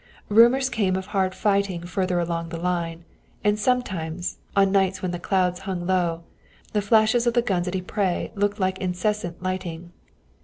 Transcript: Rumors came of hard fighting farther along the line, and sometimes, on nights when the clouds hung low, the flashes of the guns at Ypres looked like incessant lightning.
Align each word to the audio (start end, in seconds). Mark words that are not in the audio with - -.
Rumors 0.29 0.67
came 0.67 0.95
of 0.95 1.05
hard 1.13 1.35
fighting 1.35 1.83
farther 1.83 2.17
along 2.17 2.49
the 2.49 2.57
line, 2.57 3.05
and 3.43 3.59
sometimes, 3.59 4.39
on 4.55 4.71
nights 4.71 5.03
when 5.03 5.11
the 5.11 5.19
clouds 5.19 5.59
hung 5.59 5.85
low, 5.85 6.23
the 6.73 6.81
flashes 6.81 7.27
of 7.27 7.35
the 7.35 7.43
guns 7.43 7.67
at 7.67 7.75
Ypres 7.75 8.31
looked 8.35 8.59
like 8.59 8.79
incessant 8.79 9.43
lightning. 9.43 9.91